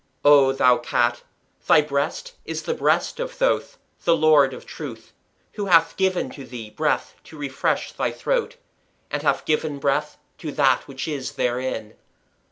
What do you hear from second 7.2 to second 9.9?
to refresh(?) thy throat, and hath given